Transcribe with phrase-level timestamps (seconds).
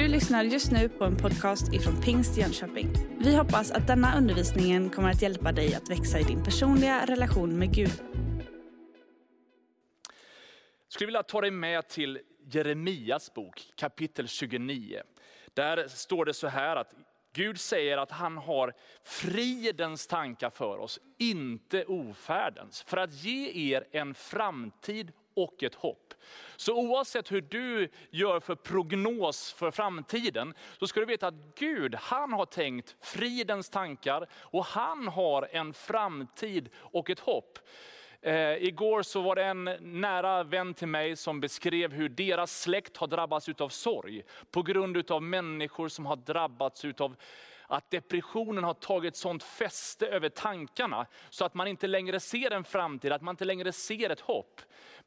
[0.00, 2.92] Du lyssnar just nu på en podcast ifrån Pingst Jönköping.
[3.18, 7.58] Vi hoppas att denna undervisning kommer att hjälpa dig att växa i din personliga relation
[7.58, 8.02] med Gud.
[10.84, 12.18] Jag skulle vilja ta dig med till
[12.52, 15.02] Jeremias bok kapitel 29.
[15.54, 16.94] Där står det så här att
[17.32, 18.72] Gud säger att han har
[19.04, 22.82] fridens tankar för oss, inte ofärdens.
[22.82, 26.14] För att ge er en framtid och ett hopp.
[26.56, 31.94] Så oavsett hur du gör för prognos för framtiden, så ska du veta att Gud,
[31.94, 37.58] han har tänkt fridens tankar och han har en framtid och ett hopp.
[38.22, 42.96] Eh, igår så var det en nära vän till mig som beskrev hur deras släkt
[42.96, 44.22] har drabbats av sorg.
[44.50, 47.16] På grund av människor som har drabbats av
[47.70, 52.64] att depressionen har tagit sånt fäste över tankarna så att man inte längre ser en
[52.64, 54.60] framtid, att man inte längre ser ett hopp.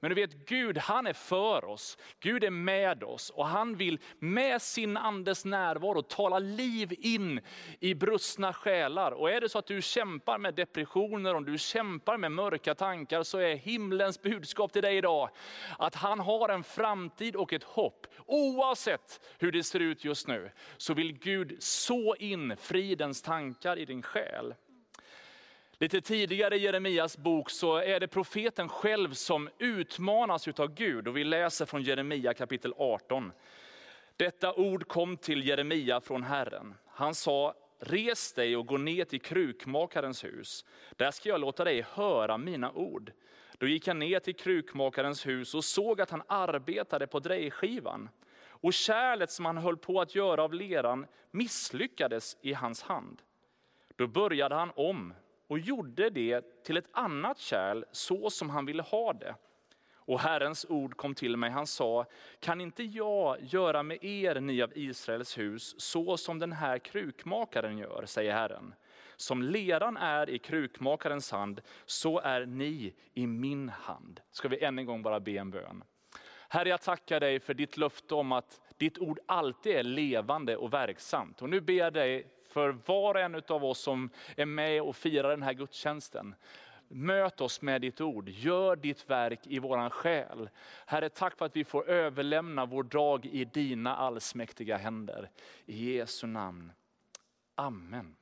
[0.04, 1.98] Men du vet, Gud han är för oss.
[2.20, 7.42] Gud är med oss och han vill med sin andes närvaro tala liv in
[7.80, 9.12] i brustna själar.
[9.12, 13.24] Och är det så att du kämpar med depressioner, om du kämpar med mörka tankar,
[13.24, 15.30] så är himlens budskap till dig idag
[15.80, 18.08] att han har en framtid och ett hopp.
[18.26, 23.86] Oavsett hur det ser ut just nu, så vill Gud så in fridens tankar i
[23.86, 24.56] din själ.
[25.78, 31.08] Lite tidigare i Jeremias bok så är det profeten själv som utmanas av Gud.
[31.08, 33.32] Och vi läser från Jeremia kapitel 18.
[34.18, 36.76] Detta ord kom till Jeremia från Herren.
[36.88, 40.66] Han sa, res dig och gå ner till krukmakarens hus.
[40.92, 43.12] Där ska jag låta dig höra mina ord.
[43.58, 48.10] Då gick han ner till krukmakarens hus och såg att han arbetade på drejskivan.
[48.64, 53.22] Och kärlet som han höll på att göra av leran misslyckades i hans hand.
[53.96, 55.14] Då började han om
[55.48, 59.36] och gjorde det till ett annat kärl så som han ville ha det.
[59.96, 62.06] Och Herrens ord kom till mig, han sa,
[62.40, 67.78] kan inte jag göra med er, ni av Israels hus, så som den här krukmakaren
[67.78, 68.74] gör, säger Herren.
[69.16, 74.20] Som leran är i krukmakarens hand, så är ni i min hand.
[74.32, 75.84] Ska vi än en gång bara be en bön.
[76.54, 80.74] Herre, jag tackar dig för ditt löfte om att ditt ord alltid är levande och
[80.74, 81.42] verksamt.
[81.42, 84.96] Och nu ber jag dig för var och en av oss som är med och
[84.96, 86.36] firar den här gudstjänsten.
[86.88, 90.50] Möt oss med ditt ord, gör ditt verk i våran själ.
[90.86, 95.30] Herre, tack för att vi får överlämna vår dag i dina allsmäktiga händer.
[95.66, 96.72] I Jesu namn.
[97.56, 98.16] Amen.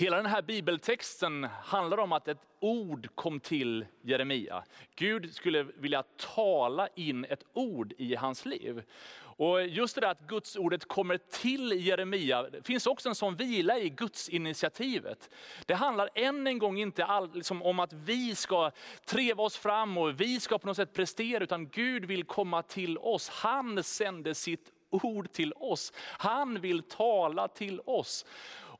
[0.00, 4.64] Hela den här bibeltexten handlar om att ett ord kom till Jeremia.
[4.94, 8.82] Gud skulle vilja tala in ett ord i hans liv.
[9.20, 13.36] Och just det där att Guds ordet kommer till Jeremia, det finns också en sån
[13.36, 15.30] vila i Guds initiativet.
[15.66, 18.70] Det handlar än en gång inte all, liksom, om att vi ska
[19.04, 22.98] treva oss fram och vi ska på något sätt prestera, utan Gud vill komma till
[22.98, 23.28] oss.
[23.28, 25.92] Han sände sitt ord till oss.
[25.98, 28.24] Han vill tala till oss.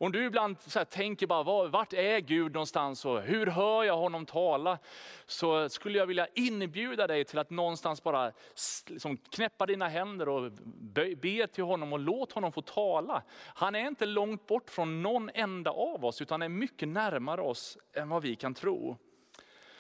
[0.01, 4.27] Om du ibland så tänker bara, vart är Gud någonstans och hur hör jag honom
[4.27, 4.79] tala?
[5.27, 8.33] Så skulle jag vilja inbjuda dig till att någonstans bara
[8.87, 10.53] liksom knäppa dina händer och
[11.17, 13.23] be till honom och låt honom få tala.
[13.55, 17.79] Han är inte långt bort från någon enda av oss, utan är mycket närmare oss
[17.93, 18.97] än vad vi kan tro.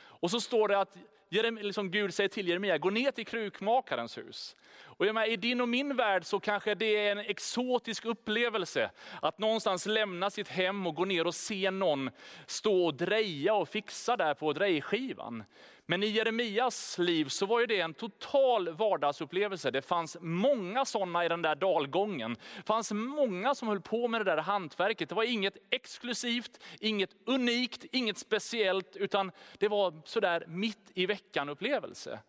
[0.01, 0.97] Och så står det att
[1.31, 4.57] liksom Gud säger till Jeremia, gå ner till krukmakarens hus.
[4.99, 8.91] Och jag menar, I din och min värld så kanske det är en exotisk upplevelse
[9.23, 12.11] att någonstans lämna sitt hem och gå ner och se någon
[12.47, 15.45] stå och dreja och fixa där på drejskivan.
[15.91, 19.71] Men i Jeremias liv så var ju det en total vardagsupplevelse.
[19.71, 22.37] Det fanns många sådana i den där dalgången.
[22.57, 25.09] Det fanns många som höll på med det där hantverket.
[25.09, 31.49] Det var inget exklusivt, inget unikt, inget speciellt, utan det var sådär mitt i veckan
[31.49, 32.21] upplevelse.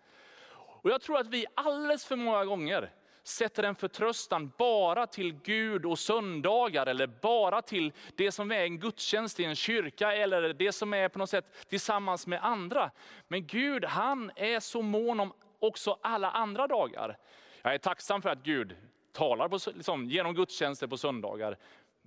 [0.57, 2.91] Och jag tror att vi alldeles för många gånger
[3.29, 8.79] sätter en förtröstan bara till Gud och söndagar eller bara till det som är en
[8.79, 12.91] gudstjänst i en kyrka eller det som är på något sätt tillsammans med andra.
[13.27, 17.17] Men Gud han är så mån om också alla andra dagar.
[17.61, 18.75] Jag är tacksam för att Gud
[19.11, 21.57] talar på, liksom, genom gudstjänster på söndagar.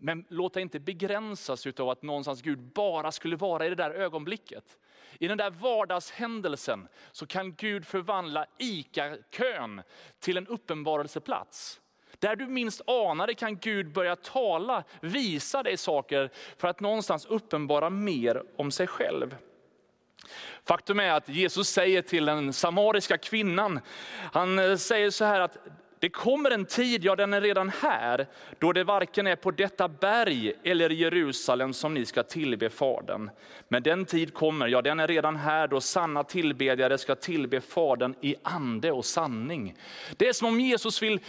[0.04, 3.90] Men låt dig inte begränsas av att någonstans Gud bara skulle vara i det där
[3.90, 4.78] ögonblicket.
[5.18, 9.82] I den där vardagshändelsen så kan Gud förvandla ICA-kön
[10.20, 11.80] till en uppenbarelseplats.
[12.18, 17.26] Där du minst anar det kan Gud börja tala, visa dig saker för att någonstans
[17.26, 19.36] uppenbara mer om sig själv.
[20.64, 23.80] Faktum är att Jesus säger till den samariska kvinnan,
[24.32, 25.58] han säger så här att
[26.02, 28.26] det kommer en tid, ja den är redan här,
[28.58, 33.30] då det varken är på detta berg eller i Jerusalem som ni ska tillbe Fadern.
[33.68, 38.14] Men den tid kommer, ja den är redan här, då sanna tillbedjare ska tillbe Fadern
[38.20, 39.74] i ande och sanning.
[40.16, 41.20] Det är som om Jesus vill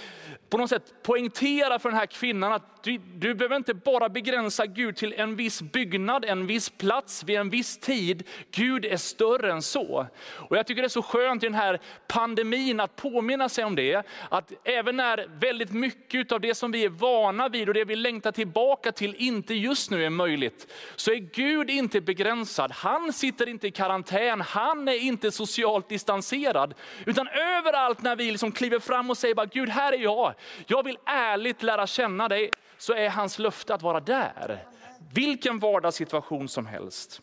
[0.49, 4.65] på något sätt poängtera för den här kvinnan att du, du behöver inte bara begränsa
[4.65, 8.23] Gud till en viss byggnad, en viss plats vid en viss tid.
[8.51, 10.07] Gud är större än så.
[10.29, 13.75] Och jag tycker det är så skönt i den här pandemin att påminna sig om
[13.75, 14.05] det.
[14.29, 17.95] Att även när väldigt mycket av det som vi är vana vid och det vi
[17.95, 22.71] längtar tillbaka till inte just nu är möjligt, så är Gud inte begränsad.
[22.71, 26.73] Han sitter inte i karantän, han är inte socialt distanserad.
[27.05, 30.33] Utan överallt när vi liksom kliver fram och säger bara, Gud här är jag,
[30.67, 34.65] jag vill ärligt lära känna dig, så är hans löfte att vara där.
[35.13, 37.21] Vilken vardagssituation som helst.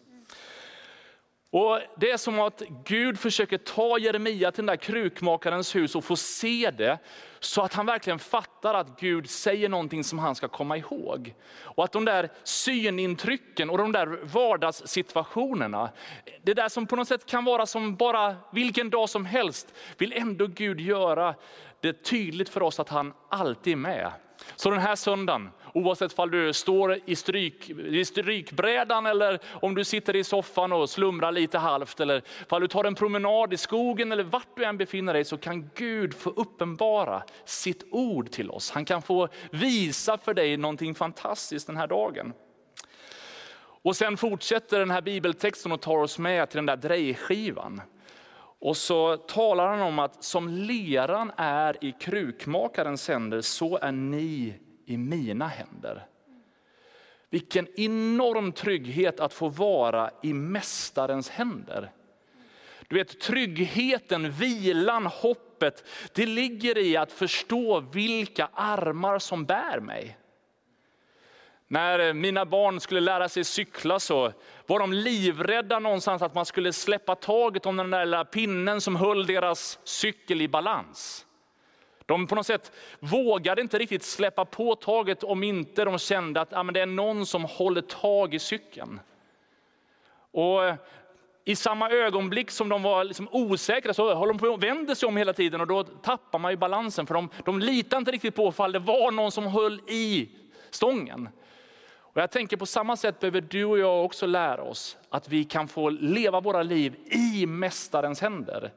[1.52, 6.04] Och Det är som att Gud försöker ta Jeremia till den där krukmakarens hus och
[6.04, 6.98] få se det,
[7.40, 11.34] så att han verkligen fattar att Gud säger någonting som han ska komma ihåg.
[11.62, 15.90] Och att de där synintrycken och de där vardagssituationerna,
[16.42, 20.12] det där som på något sätt kan vara som bara vilken dag som helst, vill
[20.12, 21.34] ändå Gud göra
[21.80, 24.12] det tydligt för oss att han alltid är med.
[24.56, 29.84] Så den här söndagen, oavsett om du står i, stryk, i strykbrädan eller om du
[29.84, 34.12] sitter i soffan och slumrar lite halvt, eller om du tar en promenad i skogen
[34.12, 38.70] eller vart du än befinner dig, så kan Gud få uppenbara sitt ord till oss.
[38.70, 42.32] Han kan få visa för dig någonting fantastiskt den här dagen.
[43.82, 47.80] Och sen fortsätter den här bibeltexten och tar oss med till den där drejskivan.
[48.60, 54.54] Och så talar han om att som leran är i krukmakarens händer, så är ni
[54.90, 56.06] i mina händer.
[57.30, 61.92] Vilken enorm trygghet att få vara i mästarens händer.
[62.88, 70.18] Du vet tryggheten, vilan, hoppet, det ligger i att förstå vilka armar som bär mig.
[71.68, 74.32] När eh, mina barn skulle lära sig cykla så
[74.66, 78.96] var de livrädda någonstans att man skulle släppa taget om den där lilla pinnen som
[78.96, 81.26] höll deras cykel i balans.
[82.10, 86.52] De på något sätt vågade inte riktigt släppa på taget om inte de kände att
[86.52, 89.00] ja, men det är någon som håller tag i cykeln.
[90.32, 90.74] Och eh,
[91.44, 95.06] i samma ögonblick som de var liksom osäkra så håller de på och vänder sig
[95.06, 98.34] om hela tiden och då tappar man ju balansen för de, de litar inte riktigt
[98.34, 100.28] på ifall det var någon som höll i
[100.70, 101.28] stången.
[102.12, 105.44] Och jag tänker på samma sätt behöver du och jag också lära oss att vi
[105.44, 108.72] kan få leva våra liv i mästarens händer.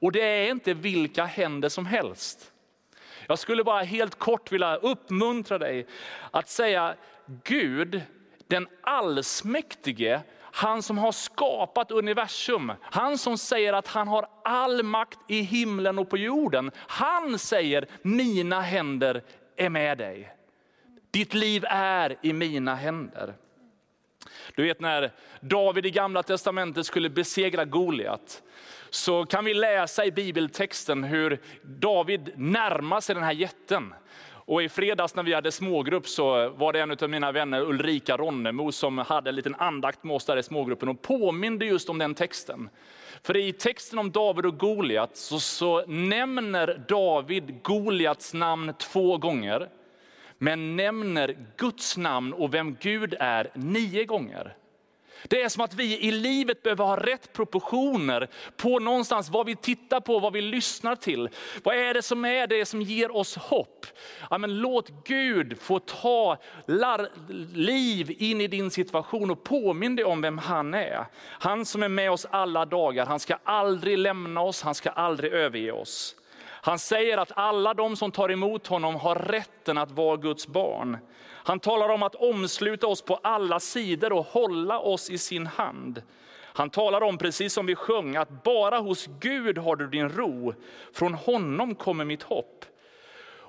[0.00, 2.52] Och det är inte vilka händer som helst.
[3.30, 5.86] Jag skulle bara helt kort vilja uppmuntra dig
[6.30, 6.94] att säga
[7.44, 8.02] Gud,
[8.46, 15.18] den allsmäktige, han som har skapat universum, han som säger att han har all makt
[15.28, 16.70] i himlen och på jorden.
[16.76, 19.22] Han säger, mina händer
[19.56, 20.34] är med dig.
[21.10, 23.34] Ditt liv är i mina händer.
[24.58, 25.10] Du vet när
[25.40, 28.42] David i gamla testamentet skulle besegra Goliat,
[28.90, 33.94] så kan vi läsa i bibeltexten hur David närmar sig den här jätten.
[34.30, 38.16] Och I fredags när vi hade smågrupp så var det en av mina vänner, Ulrika
[38.16, 41.98] Ronnemo, som hade en liten andakt med oss där i smågruppen och påminde just om
[41.98, 42.68] den texten.
[43.22, 49.68] För i texten om David och Goliat så, så nämner David Goliats namn två gånger
[50.38, 54.54] men nämner Guds namn och vem Gud är nio gånger.
[55.24, 59.56] Det är som att vi i livet behöver ha rätt proportioner på någonstans vad vi
[59.56, 61.28] tittar på, vad vi lyssnar till.
[61.62, 63.86] Vad är det som är det som ger oss hopp?
[64.30, 66.36] Ja, men låt Gud få ta
[67.54, 71.06] liv in i din situation och påminn dig om vem han är.
[71.14, 75.32] Han som är med oss alla dagar, han ska aldrig lämna oss, han ska aldrig
[75.32, 76.14] överge oss.
[76.60, 80.98] Han säger att alla de som tar emot honom har rätten att vara Guds barn.
[81.48, 86.02] Han talar om att omsluta oss på alla sidor och hålla oss i sin hand.
[86.58, 90.54] Han talar om, precis som vi sjöng, att bara hos Gud har du din ro.
[90.92, 92.64] Från honom kommer mitt hopp.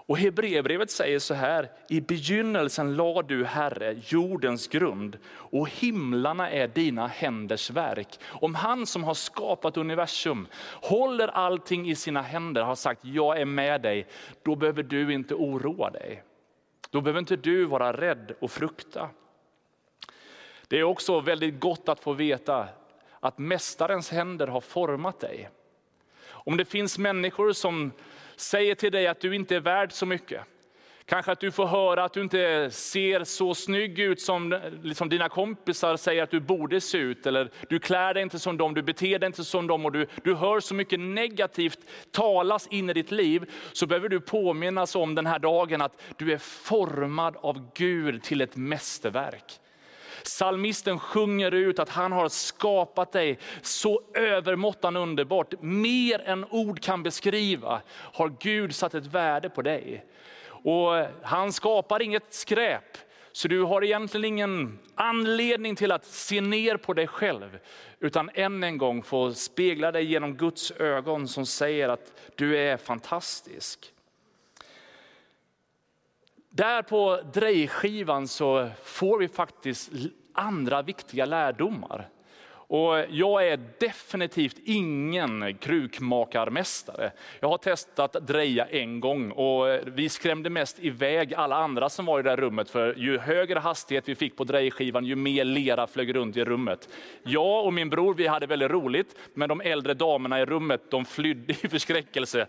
[0.09, 6.67] Och Hebreerbrevet säger så här, i begynnelsen la du Herre jordens grund och himlarna är
[6.67, 8.19] dina händers verk.
[8.25, 10.47] Om han som har skapat universum
[10.81, 14.07] håller allting i sina händer, har sagt jag är med dig,
[14.43, 16.23] då behöver du inte oroa dig.
[16.89, 19.09] Då behöver inte du vara rädd och frukta.
[20.67, 22.67] Det är också väldigt gott att få veta
[23.19, 25.49] att mästarens händer har format dig.
[26.29, 27.91] Om det finns människor som
[28.39, 30.41] säger till dig att du inte är värd så mycket.
[31.05, 35.29] Kanske att du får höra att du inte ser så snygg ut som liksom dina
[35.29, 37.25] kompisar säger att du borde se ut.
[37.25, 40.07] Eller du klär dig inte som dem, du beter dig inte som dem och du,
[40.23, 41.79] du hör så mycket negativt
[42.11, 43.51] talas in i ditt liv.
[43.73, 48.41] Så behöver du påminnas om den här dagen att du är formad av Gud till
[48.41, 49.59] ett mästerverk.
[50.23, 55.53] Salmisten sjunger ut att han har skapat dig så övermåttan underbart.
[55.61, 60.05] Mer än ord kan beskriva har Gud satt ett värde på dig.
[60.63, 62.97] Och han skapar inget skräp.
[63.31, 67.59] Så du har egentligen ingen anledning till att se ner på dig själv.
[67.99, 72.77] Utan än en gång få spegla dig genom Guds ögon som säger att du är
[72.77, 73.93] fantastisk.
[76.49, 79.91] Där på drejskivan så får vi faktiskt
[80.33, 82.09] andra viktiga lärdomar.
[82.71, 87.11] Och jag är definitivt ingen krukmakarmästare.
[87.39, 92.05] Jag har testat dreja en gång och eh, vi skrämde mest iväg alla andra som
[92.05, 92.69] var i det rummet.
[92.69, 96.89] För ju högre hastighet vi fick på drejskivan, ju mer lera flög runt i rummet.
[97.23, 101.05] Jag och min bror vi hade väldigt roligt, men de äldre damerna i rummet de
[101.05, 102.47] flydde i förskräckelse.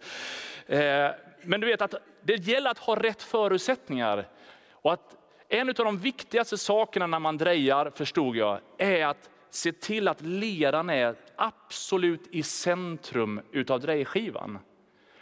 [0.66, 1.10] Eh,
[1.42, 4.28] men du vet att det gäller att ha rätt förutsättningar.
[4.72, 5.16] Och att
[5.48, 10.20] en av de viktigaste sakerna när man drejar, förstod jag, är att se till att
[10.20, 14.58] leran är absolut i centrum utav drejskivan.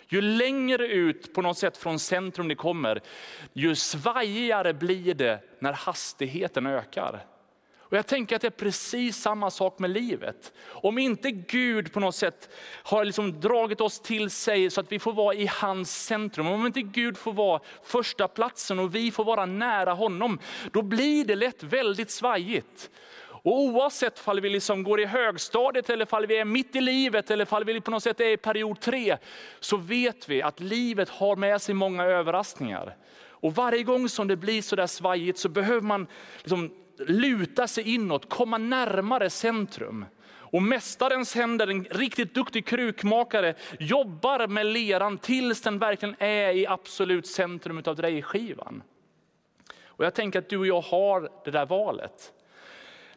[0.09, 3.01] Ju längre ut på något sätt från centrum ni kommer,
[3.53, 7.25] ju svajigare blir det när hastigheten ökar.
[7.91, 10.53] Och jag tänker att det är precis samma sak med livet.
[10.69, 12.51] Om inte Gud på något sätt
[12.83, 16.47] har liksom dragit oss till sig så att vi får vara i hans centrum.
[16.47, 20.39] Om inte Gud får vara första platsen och vi får vara nära honom,
[20.73, 22.91] då blir det lätt väldigt svajigt.
[23.43, 27.31] Och oavsett om vi liksom går i högstadiet, eller om vi är mitt i livet,
[27.31, 29.17] eller om vi på något sätt är i period tre,
[29.61, 32.97] så vet vi att livet har med sig många överraskningar.
[33.41, 36.07] Och varje gång som det blir så där svajigt så behöver man
[36.39, 36.71] liksom
[37.07, 40.05] luta sig inåt, komma närmare centrum.
[40.51, 46.67] Och mästarens händer, en riktigt duktig krukmakare, jobbar med leran tills den verkligen är i
[46.67, 48.83] absolut centrum av drejskivan.
[49.85, 52.33] Och jag tänker att du och jag har det där valet.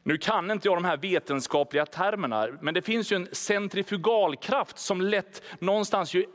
[0.04, 5.02] Nu kan inte jag de här vetenskapliga termerna, men det finns ju en centrifugalkraft som
[5.02, 6.26] lätt någonstans, ju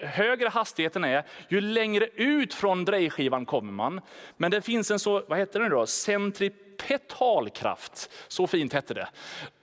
[0.00, 4.00] högre hastigheten är, ju längre ut från drejskivan kommer man.
[4.36, 5.86] Men det finns en så, vad heter den då,
[6.88, 8.10] Petalkraft.
[8.28, 9.08] så fint hette det.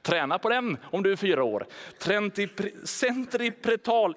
[0.02, 1.68] Träna på den om du är fyra år.
[2.86, 4.16] Centripetal,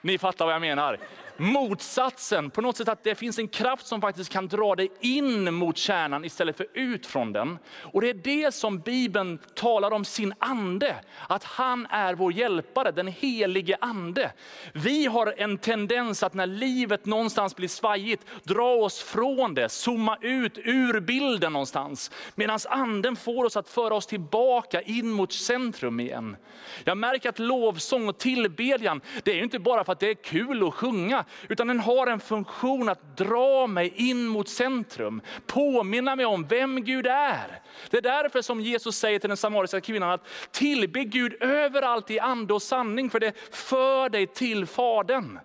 [0.00, 0.98] ni fattar vad jag menar
[1.36, 2.50] motsatsen.
[2.50, 5.76] På något sätt att det finns en kraft som faktiskt kan dra dig in mot
[5.76, 7.58] kärnan istället för ut från den.
[7.80, 10.96] Och det är det som Bibeln talar om sin ande.
[11.28, 14.32] Att han är vår hjälpare, den helige ande.
[14.72, 20.18] Vi har en tendens att när livet någonstans blir svajigt, dra oss från det, zooma
[20.20, 22.10] ut ur bilden någonstans.
[22.34, 26.36] Medan anden får oss att föra oss tillbaka in mot centrum igen.
[26.84, 30.68] Jag märker att lovsång och tillbedjan, det är inte bara för att det är kul
[30.68, 35.20] att sjunga, utan den har en funktion att dra mig in mot centrum.
[35.46, 37.60] Påminna mig om vem Gud är.
[37.90, 42.18] Det är därför som Jesus säger till den samariska kvinnan att tillbe Gud överallt i
[42.18, 45.38] ande och sanning, för det för dig till Fadern.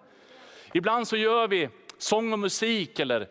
[0.74, 3.28] Ibland så gör vi sång och musik eller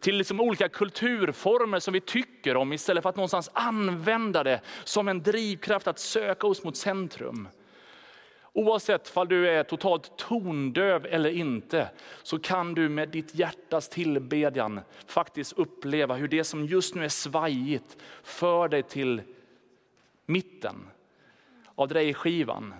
[0.00, 5.08] till liksom olika kulturformer som vi tycker om istället för att någonstans använda det som
[5.08, 7.48] en drivkraft att söka oss mot centrum.
[8.54, 11.90] Oavsett om du är totalt tondöv eller inte,
[12.22, 17.08] så kan du med ditt hjärtas tillbedjan faktiskt uppleva hur det som just nu är
[17.08, 19.22] svajigt för dig till
[20.26, 20.88] mitten
[21.74, 22.74] av drejskivan,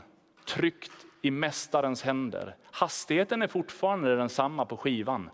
[0.47, 2.57] tryckt i mästarens händer.
[2.71, 5.31] Hastigheten är fortfarande densamma på skivan.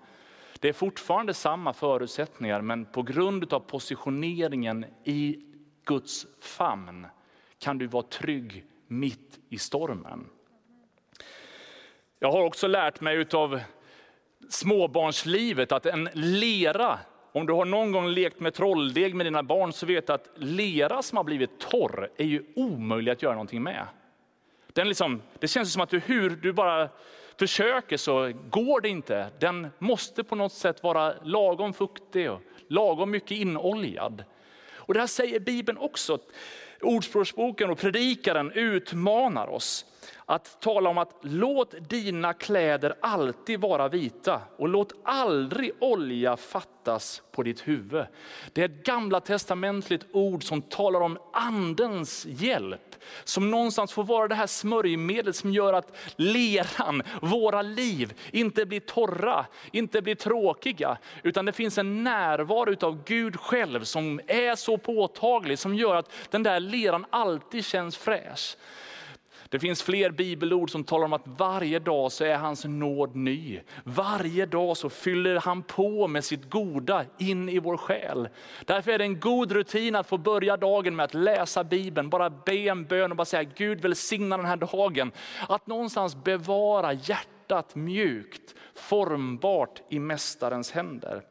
[0.61, 5.45] Det är fortfarande samma förutsättningar, men på grund av positioneringen i
[5.85, 7.07] Guds famn
[7.59, 10.27] kan du vara trygg mitt i stormen.
[12.19, 13.61] Jag har också lärt mig av
[14.49, 16.99] småbarnslivet att en lera,
[17.33, 20.31] om du har någon gång lekt med trolldeg med dina barn så vet du att
[20.37, 23.87] lera som har blivit torr är ju omöjlig att göra någonting med.
[24.73, 26.89] Den liksom, det känns som att du, hur du bara
[27.39, 29.31] försöker så går det inte.
[29.39, 34.25] Den måste på något sätt vara lagom fuktig och lagom mycket inoljad.
[34.73, 36.19] Och det här säger Bibeln också.
[36.83, 39.85] Ordspråksboken och predikaren utmanar oss.
[40.27, 47.23] Att tala om att låt dina kläder alltid vara vita och låt aldrig olja fattas
[47.33, 48.05] på ditt huvud.
[48.53, 52.81] Det är ett gamla testamentligt ord som talar om andens hjälp.
[53.25, 58.81] Som någonstans får vara det här smörjmedlet som gör att leran, våra liv, inte blir
[58.81, 60.99] torra, inte blir tråkiga.
[61.23, 66.13] Utan det finns en närvaro av Gud själv som är så påtaglig, som gör att
[66.31, 68.57] den där leran alltid känns fräsch.
[69.51, 73.61] Det finns fler bibelord som talar om att varje dag så är hans nåd ny.
[73.85, 78.29] Varje dag så fyller han på med sitt goda in i vår själ.
[78.65, 82.31] Därför är det en god rutin att få börja dagen med att läsa Bibeln, bara
[82.31, 85.13] be en bön och bara säga Gud välsigna den här dagen.
[85.49, 91.23] Att någonstans bevara hjärtat mjukt, formbart i Mästarens händer.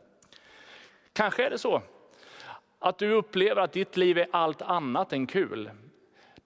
[1.13, 1.81] Kanske är det så
[2.79, 5.71] att du upplever att ditt liv är allt annat än kul.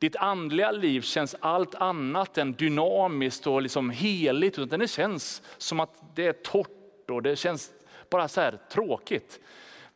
[0.01, 4.59] Ditt andliga liv känns allt annat än dynamiskt och liksom heligt.
[4.59, 7.71] Utan det känns som att det är torrt och det känns
[8.09, 9.39] bara så här tråkigt.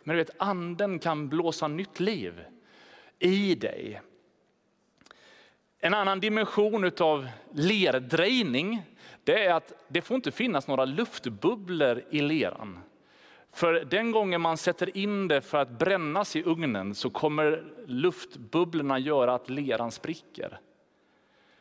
[0.03, 2.45] Men du vet, anden kan blåsa nytt liv
[3.19, 4.01] i dig.
[5.79, 8.81] En annan dimension av lerdrejning
[9.23, 12.79] det är att det får inte finnas några luftbubblor i leran.
[13.55, 18.99] För den gången man sätter in det för att brännas i ugnen så kommer luftbubblorna
[18.99, 20.59] göra att leran spricker.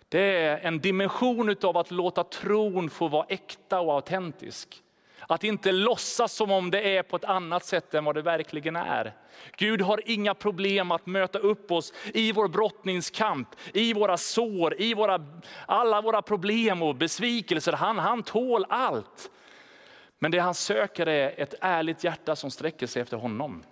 [0.08, 4.82] Det är en dimension av att låta tron få vara äkta och autentisk.
[5.28, 8.76] Att inte låtsas som om det är på ett annat sätt än vad det verkligen
[8.76, 9.12] är.
[9.56, 14.94] Gud har inga problem att möta upp oss i vår brottningskamp, i våra sår, i
[14.94, 15.26] våra,
[15.66, 17.72] alla våra problem och besvikelser.
[17.72, 19.30] Han, han tål allt.
[20.18, 23.64] Men det han söker är ett ärligt hjärta som sträcker sig efter honom.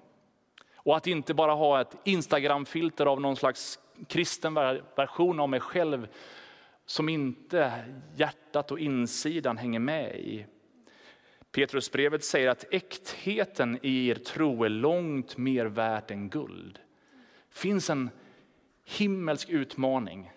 [0.75, 4.55] Och att inte bara ha ett Instagram-filter av någon slags kristen
[4.97, 6.09] version av mig själv
[6.87, 7.85] som inte
[8.17, 10.47] hjärtat och insidan hänger med i.
[11.53, 16.79] Petrusbrevet säger att äktheten i er tro är långt mer värt än guld.
[17.49, 18.11] Det finns en
[18.85, 20.33] himmelsk utmaning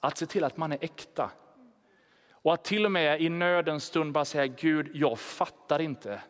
[0.00, 1.30] att se till att man är äkta.
[2.42, 6.20] Och att till och med i nödens stund bara säga Gud, jag fattar inte,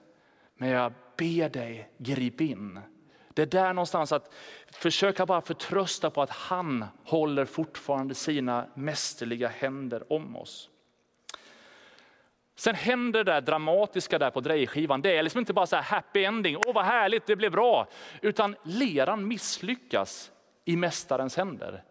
[0.55, 2.81] men jag ber dig, grip in.
[3.35, 4.35] Det är där någonstans att
[4.73, 10.71] försöka bara förtrösta på att han håller fortfarande sina mästerliga händer om oss.
[12.57, 15.03] Sen händer det där dramatiska där på drejskivan.
[15.03, 17.89] Det är liksom inte bara så happy ending, åh vad härligt, det blev bra.
[18.23, 20.33] Utan leran misslyckas
[20.65, 21.85] i mästarens händer.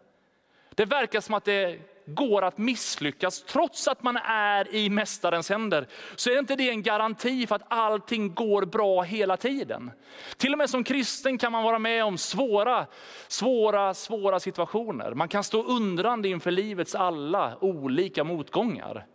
[0.70, 5.86] Det verkar som att det går att misslyckas trots att man är i mästarens händer.
[6.16, 9.90] Så är inte det en garanti för att allting går bra hela tiden.
[10.36, 12.86] Till och med som kristen kan man vara med om svåra,
[13.28, 15.14] svåra, svåra situationer.
[15.14, 19.06] Man kan stå undrande inför livets alla olika motgångar.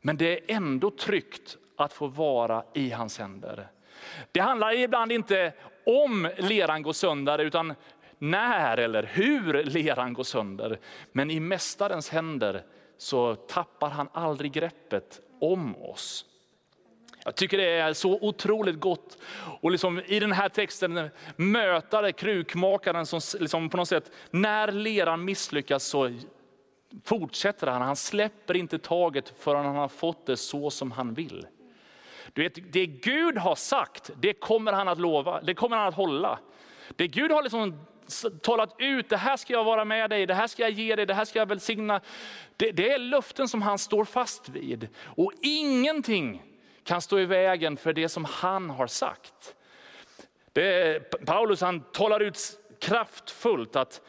[0.00, 3.68] Men det är ändå tryggt att få vara i hans händer.
[4.32, 5.52] Det handlar ibland inte
[5.86, 7.74] om leran går sönder, utan
[8.22, 10.78] när eller hur leran går sönder.
[11.12, 12.62] Men i mästarens händer
[12.98, 16.24] så tappar han aldrig greppet om oss.
[17.24, 19.18] Jag tycker det är så otroligt gott
[19.62, 24.72] att liksom i den här texten möta det krukmakaren som liksom på något sätt, när
[24.72, 26.18] leran misslyckas så
[27.04, 27.82] fortsätter han.
[27.82, 31.46] Han släpper inte taget förrän han har fått det så som han vill.
[32.32, 35.94] Du vet, det Gud har sagt, det kommer han att lova, det kommer han att
[35.94, 36.38] hålla.
[36.96, 37.86] Det Gud har liksom
[38.42, 41.06] talat ut, det här ska jag vara med dig, det här ska jag ge dig,
[41.06, 42.00] det här ska jag välsigna.
[42.56, 44.88] Det, det är löften som han står fast vid.
[45.04, 46.42] Och ingenting
[46.84, 49.54] kan stå i vägen för det som han har sagt.
[50.52, 52.38] Det, Paulus han talar ut
[52.80, 54.00] kraftfullt att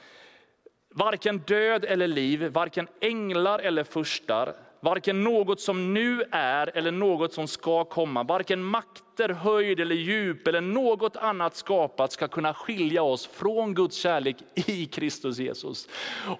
[0.89, 7.33] varken död eller liv, varken änglar eller furstar, varken något som nu är eller något
[7.33, 13.03] som ska komma, varken makter, höjd eller djup eller något annat skapat ska kunna skilja
[13.03, 15.87] oss från Guds kärlek i Kristus Jesus.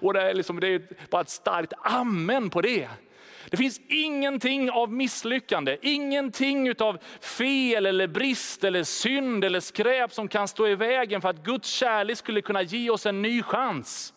[0.00, 2.88] Och det är, liksom, det är bara ett starkt amen på det.
[3.50, 10.28] Det finns ingenting av misslyckande, ingenting av fel eller brist eller synd eller skräp som
[10.28, 14.14] kan stå i vägen för att Guds kärlek skulle kunna ge oss en ny chans.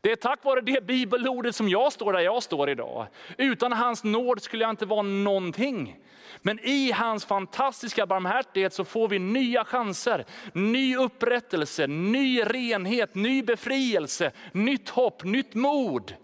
[0.00, 3.06] Det är tack vare det bibelordet som jag står där jag står idag.
[3.38, 5.98] Utan hans nåd skulle jag inte vara någonting.
[6.42, 13.42] Men i hans fantastiska barmhärtighet så får vi nya chanser, ny upprättelse, ny renhet, ny
[13.42, 16.14] befrielse, nytt hopp, nytt mod.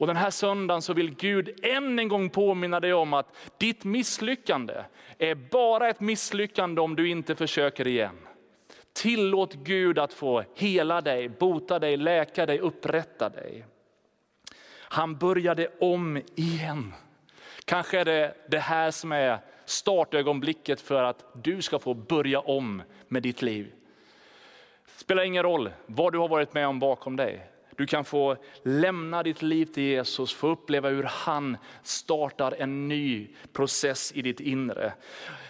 [0.00, 3.84] Och den här söndagen så vill Gud än en gång påminna dig om att ditt
[3.84, 4.74] misslyckande
[5.18, 8.18] är bara ett misslyckande om du inte försöker igen.
[9.00, 13.66] Tillåt Gud att få hela dig, bota dig, läka dig, upprätta dig.
[14.72, 16.92] Han började om igen.
[17.64, 22.82] Kanske är det det här som är startögonblicket för att du ska få börja om
[23.08, 23.72] med ditt liv.
[24.84, 27.50] Det spelar ingen roll vad du har varit med om bakom dig.
[27.76, 33.28] Du kan få lämna ditt liv till Jesus, få uppleva hur han startar en ny
[33.52, 34.92] process i ditt inre.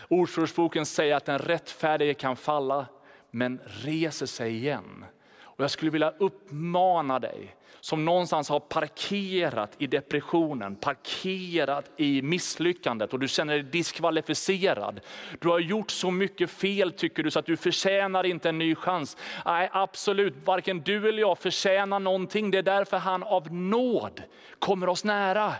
[0.09, 2.87] Ordspråksboken säger att den rättfärdige kan falla,
[3.31, 5.05] men reser sig igen.
[5.43, 13.13] Och jag skulle vilja uppmana dig som någonstans har parkerat i depressionen, parkerat i misslyckandet
[13.13, 15.01] och du känner dig diskvalificerad.
[15.39, 18.75] Du har gjort så mycket fel tycker du så att du förtjänar inte en ny
[18.75, 19.17] chans.
[19.45, 22.51] Nej absolut, varken du eller jag förtjänar någonting.
[22.51, 24.23] Det är därför han av nåd
[24.59, 25.55] kommer oss nära.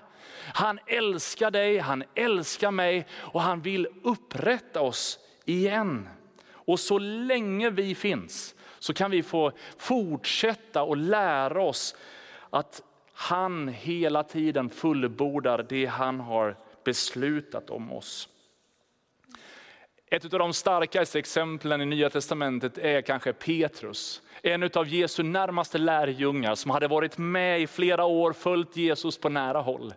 [0.55, 6.09] Han älskar dig, han älskar mig och han vill upprätta oss igen.
[6.71, 11.97] Och så länge vi finns så kan vi få fortsätta och lära oss
[12.51, 18.29] att han hela tiden fullbordar det han har beslutat om oss.
[20.07, 24.23] Ett av de starkaste exemplen i Nya Testamentet är kanske Petrus.
[24.43, 29.29] En av Jesu närmaste lärjungar som hade varit med i flera år, följt Jesus på
[29.29, 29.95] nära håll.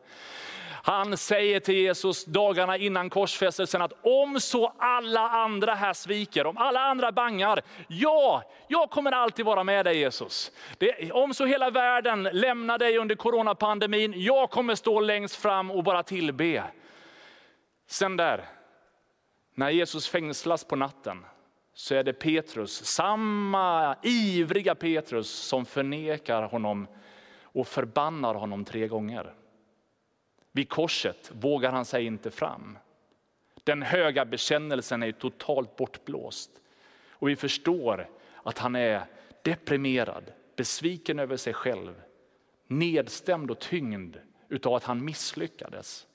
[0.86, 6.58] Han säger till Jesus dagarna innan korsfästelsen att om så alla andra här sviker, om
[6.58, 10.52] alla andra bangar, ja, jag kommer alltid vara med dig Jesus.
[10.78, 15.84] Det, om så hela världen lämnar dig under coronapandemin, jag kommer stå längst fram och
[15.84, 16.64] bara tillbe.
[17.88, 18.46] Sen där,
[19.56, 21.26] när Jesus fängslas på natten,
[21.74, 26.88] så är det Petrus, samma ivriga Petrus som förnekar honom
[27.44, 29.34] och förbannar honom tre gånger.
[30.56, 32.78] Vid korset vågar han sig inte fram.
[33.64, 36.52] Den höga bekännelsen är totalt bortblåst.
[37.10, 38.10] Och vi förstår
[38.44, 39.06] att han är
[39.44, 42.02] deprimerad, besviken över sig själv,
[42.68, 44.18] nedstämd och tyngd
[44.50, 46.08] utav att han misslyckades.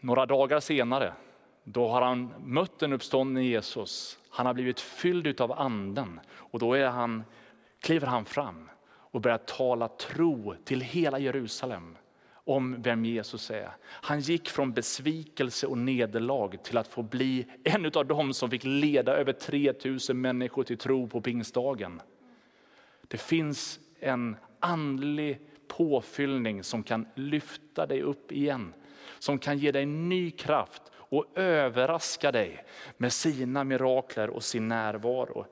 [0.00, 1.14] Några dagar senare
[1.64, 4.18] då har han mött den uppståndne Jesus.
[4.30, 7.24] Han har blivit fylld av anden och då är han,
[7.80, 8.70] kliver han fram
[9.10, 11.96] och började tala tro till hela Jerusalem
[12.44, 13.76] om vem Jesus är.
[13.82, 18.64] Han gick från besvikelse och nederlag till att få bli en av dem som fick
[18.64, 22.00] leda över 3000 människor till tro på pingstdagen.
[23.08, 28.74] Det finns en andlig påfyllning som kan lyfta dig upp igen.
[29.18, 32.64] Som kan ge dig ny kraft och överraska dig
[32.96, 35.46] med sina mirakler och sin närvaro.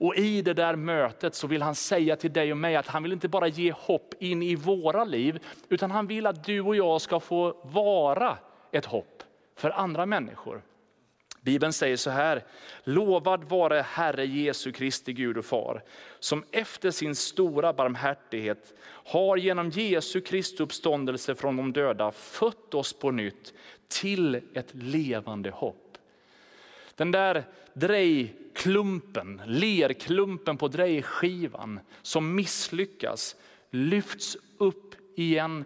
[0.00, 3.02] Och i det där mötet så vill han säga till dig och mig att han
[3.02, 6.76] vill inte bara ge hopp in i våra liv, utan han vill att du och
[6.76, 8.38] jag ska få vara
[8.72, 9.22] ett hopp
[9.56, 10.62] för andra människor.
[11.40, 12.44] Bibeln säger så här,
[12.84, 15.82] lovad vare Herre Jesu Kristi Gud och Far,
[16.18, 22.92] som efter sin stora barmhärtighet har genom Jesu Kristi uppståndelse från de döda fött oss
[22.92, 23.52] på nytt
[23.88, 25.98] till ett levande hopp.
[26.94, 33.36] Den där drej Klumpen, lerklumpen på drejskivan som misslyckas
[33.70, 35.64] lyfts upp igen.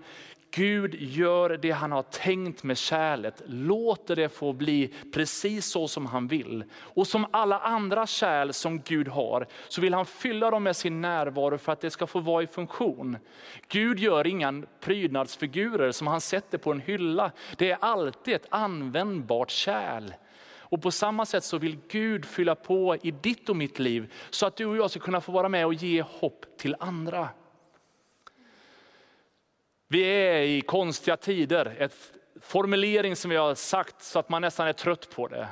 [0.50, 6.07] Gud gör det han har tänkt med kärlet, låter det få bli precis så som
[6.07, 6.64] han vill.
[6.74, 11.00] Och som alla andra kärl som Gud har så vill han fylla dem med sin
[11.00, 13.16] närvaro för att det ska få vara i funktion.
[13.68, 17.33] Gud gör inga prydnadsfigurer som han sätter på en hylla.
[17.57, 20.12] Det är alltid ett användbart kärl.
[20.72, 24.46] Och på samma sätt så vill Gud fylla på i ditt och mitt liv så
[24.46, 27.28] att du och jag ska kunna få vara med och ge hopp till andra.
[29.88, 31.94] Vi är i konstiga tider, ett
[32.40, 35.48] formulering som vi har sagt så att man nästan är trött på det.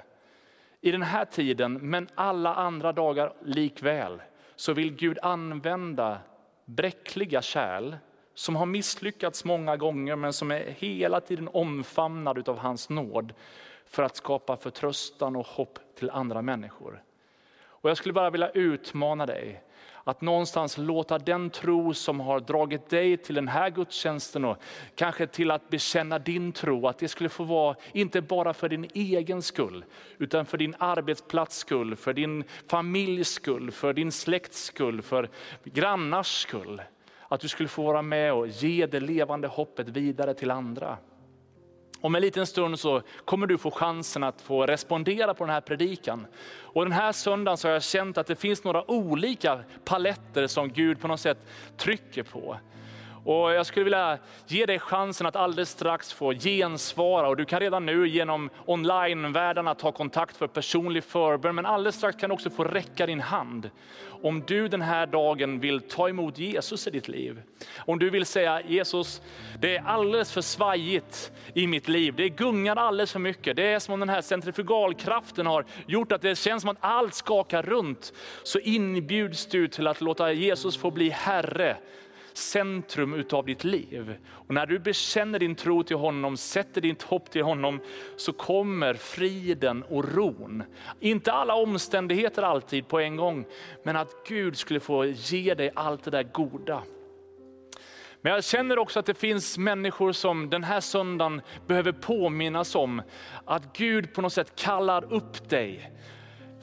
[0.80, 4.22] I den här tiden, men alla andra dagar likväl,
[4.56, 6.18] så vill Gud använda
[6.64, 7.96] bräckliga kärl
[8.34, 13.32] som har misslyckats många gånger men som är hela tiden omfamnade av hans nåd
[13.90, 17.02] för att skapa förtröstan och hopp till andra människor.
[17.62, 19.62] Och jag skulle bara vilja utmana dig
[20.04, 24.56] att någonstans låta den tro som har dragit dig till den här gudstjänsten och
[24.94, 28.88] kanske till att bekänna din tro, att det skulle få vara inte bara för din
[28.94, 29.84] egen skull,
[30.18, 35.28] utan för din arbetsplats skull, för din familjs skull, för din släkts skull, för
[35.64, 36.82] grannars skull.
[37.28, 40.98] Att du skulle få vara med och ge det levande hoppet vidare till andra.
[42.00, 45.60] Om en liten stund så kommer du få chansen att få respondera på den här
[45.60, 46.26] predikan.
[46.58, 50.72] Och den här söndagen så har jag känt att det finns några olika paletter som
[50.72, 51.38] Gud på något sätt
[51.76, 52.56] trycker på.
[53.24, 57.28] Och jag skulle vilja ge dig chansen att alldeles strax få gensvara.
[57.28, 61.54] Och du kan redan nu genom online-världarna ta kontakt för personlig förbön.
[61.54, 63.70] Men alldeles strax kan du också få räcka din hand.
[64.22, 67.42] Om du den här dagen vill ta emot Jesus i ditt liv.
[67.78, 69.22] Om du vill säga Jesus,
[69.58, 72.14] det är alldeles för svajigt i mitt liv.
[72.16, 73.56] Det gungar alldeles för mycket.
[73.56, 77.14] Det är som om den här centrifugalkraften har gjort att det känns som att allt
[77.14, 78.12] skakar runt.
[78.42, 81.76] Så inbjuds du till att låta Jesus få bli Herre
[82.32, 84.16] centrum utav ditt liv.
[84.28, 87.80] Och när du bekänner din tro till honom, sätter ditt hopp till honom,
[88.16, 90.62] så kommer friden och ron.
[91.00, 93.44] Inte alla omständigheter alltid på en gång,
[93.84, 96.82] men att Gud skulle få ge dig allt det där goda.
[98.22, 103.02] Men jag känner också att det finns människor som den här söndagen behöver påminnas om
[103.44, 105.92] att Gud på något sätt kallar upp dig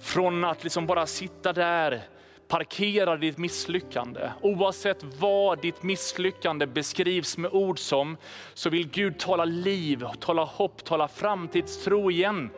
[0.01, 2.01] från att liksom bara sitta där
[2.47, 4.31] parkerar ditt misslyckande.
[4.41, 8.17] Oavsett vad ditt misslyckande beskrivs med ord som,
[8.53, 12.49] så vill Gud tala liv, tala hopp, tala framtidstro igen.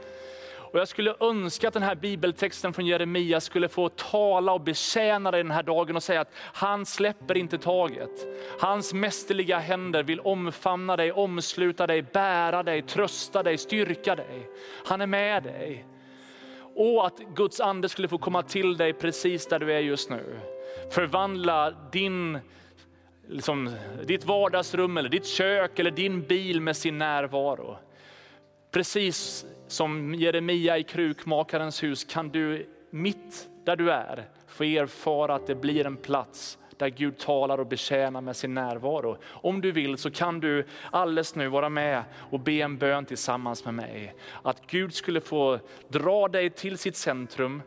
[0.72, 5.32] Och jag skulle önska att den här bibeltexten från Jeremia skulle få tala och betjäna
[5.32, 8.28] dig den här dagen och säga att han släpper inte taget.
[8.60, 14.50] Hans mästerliga händer vill omfamna dig, omsluta dig, bära dig, trösta dig, styrka dig.
[14.86, 15.86] Han är med dig.
[16.80, 20.40] Och att Guds ande skulle få komma till dig precis där du är just nu.
[20.92, 22.40] Förvandla din,
[23.28, 27.78] liksom, ditt vardagsrum, eller ditt kök eller din bil med sin närvaro.
[28.72, 35.48] Precis som Jeremia i krukmakarens hus kan du mitt där du är få erfara att
[35.48, 39.18] det blir en plats där Gud talar och betjänar med sin närvaro.
[39.26, 43.66] Om du vill så kan du alldeles nu vara med och be en bön tillsammans
[43.66, 44.16] med mig.
[44.44, 47.62] Att Gud skulle få dra dig till sitt centrum.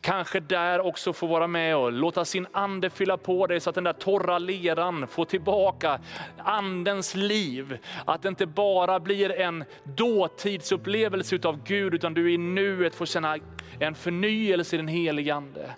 [0.00, 3.74] Kanske där också få vara med och låta sin ande fylla på dig så att
[3.74, 6.00] den där torra leran får tillbaka
[6.38, 7.78] andens liv.
[8.04, 13.36] Att det inte bara blir en dåtidsupplevelse av Gud utan du i nuet får känna
[13.80, 15.70] en förnyelse i den helige ande.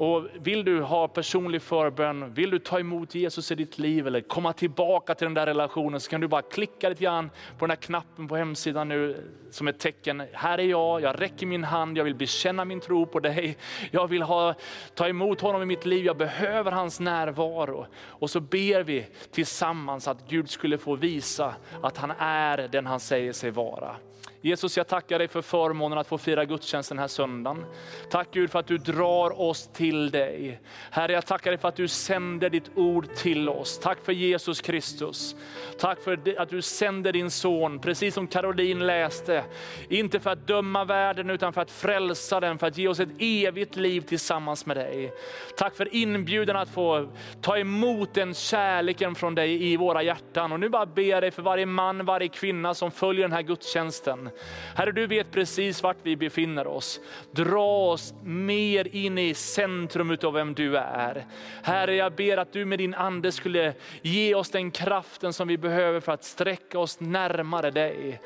[0.00, 4.20] Och vill du ha personlig förbön, vill du ta emot Jesus i ditt liv eller
[4.20, 7.70] komma tillbaka till den där relationen så kan du bara klicka lite grann på den
[7.70, 10.22] här knappen på hemsidan nu som ett tecken.
[10.32, 13.56] Här är jag, jag räcker min hand, jag vill bekänna min tro på dig.
[13.90, 14.54] Jag vill ha,
[14.94, 17.86] ta emot honom i mitt liv, jag behöver hans närvaro.
[17.96, 23.00] Och så ber vi tillsammans att Gud skulle få visa att han är den han
[23.00, 23.96] säger sig vara.
[24.42, 27.64] Jesus, jag tackar dig för förmånen att få fira gudstjänst den här söndagen.
[28.10, 30.60] Tack Gud för att du drar oss till dig.
[30.90, 33.78] Herre, jag tackar dig för att du sänder ditt ord till oss.
[33.78, 35.36] Tack för Jesus Kristus.
[35.78, 39.44] Tack för att du sänder din son, precis som Caroline läste.
[39.88, 43.12] Inte för att döma världen utan för att frälsa den, för att ge oss ett
[43.18, 45.12] evigt liv tillsammans med dig.
[45.56, 47.08] Tack för inbjudan att få
[47.40, 50.52] ta emot den kärleken från dig i våra hjärtan.
[50.52, 53.42] Och nu bara ber jag dig för varje man, varje kvinna som följer den här
[53.42, 54.29] gudstjänsten.
[54.74, 57.00] Herre, du vet precis vart vi befinner oss.
[57.30, 61.26] Dra oss mer in i centrum av vem du är.
[61.62, 65.58] Herre, jag ber att du med din ande skulle ge oss den kraften som vi
[65.58, 68.20] behöver för att sträcka oss närmare dig.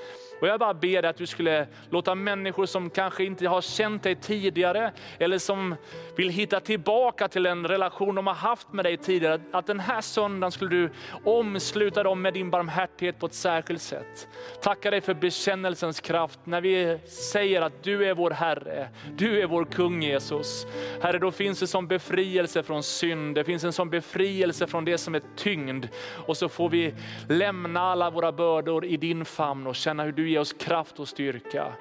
[0.44, 4.02] Och jag bara ber dig att du skulle låta människor som kanske inte har känt
[4.02, 5.74] dig tidigare, eller som
[6.16, 10.00] vill hitta tillbaka till en relation de har haft med dig tidigare, att den här
[10.00, 10.90] söndagen skulle du
[11.24, 14.28] omsluta dem med din barmhärtighet på ett särskilt sätt.
[14.62, 16.98] Tacka dig för bekännelsens kraft när vi
[17.33, 20.66] säger att du är vår Herre, du är vår kung Jesus.
[21.02, 24.98] Herre, då finns det som befrielse från synd, det finns en som befrielse från det
[24.98, 25.87] som är tyngd.
[26.26, 26.94] Och så får vi
[27.28, 31.08] lämna alla våra bördor i din famn och känna hur du ge oss kraft och
[31.08, 31.72] styrka.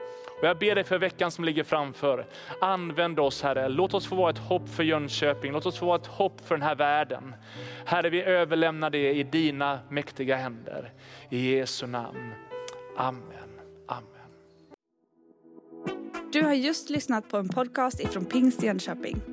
[0.41, 2.25] Och jag ber dig för veckan som ligger framför.
[2.61, 5.95] Använd oss Herre, låt oss få vara ett hopp för Jönköping, låt oss få vara
[5.95, 7.35] ett hopp för den här världen.
[7.85, 10.91] Herre, vi överlämnar det i dina mäktiga händer.
[11.29, 12.31] I Jesu namn.
[12.97, 13.59] Amen.
[13.87, 14.03] Amen.
[16.33, 19.32] Du har just lyssnat på en podcast ifrån Pingst Jönköping.